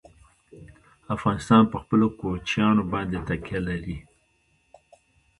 [1.15, 3.97] افغانستان په خپلو کوچیانو باندې تکیه لري.